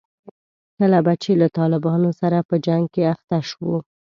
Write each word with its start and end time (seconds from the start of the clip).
کله 0.77 0.99
به 1.05 1.13
چې 1.23 1.31
له 1.41 1.47
طالبانو 1.57 2.09
سره 2.19 2.37
په 2.49 2.55
جنګ 2.65 2.83
کې 2.93 3.03
اخته 3.13 3.37
شوو. 3.49 3.75